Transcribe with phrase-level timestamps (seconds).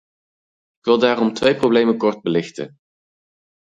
[0.77, 2.79] Ik wil daarom twee problemen kort belichten.